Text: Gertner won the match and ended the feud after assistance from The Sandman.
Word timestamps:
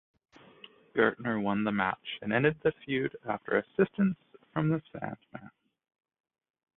Gertner 0.95 1.39
won 1.43 1.63
the 1.63 1.71
match 1.71 2.17
and 2.23 2.33
ended 2.33 2.57
the 2.63 2.71
feud 2.71 3.15
after 3.23 3.59
assistance 3.59 4.17
from 4.51 4.69
The 4.69 4.81
Sandman. 4.91 5.51